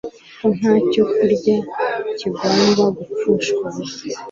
[0.39, 1.55] ko nta cyokurya
[2.17, 4.01] kigomba gupfushwa ubusa.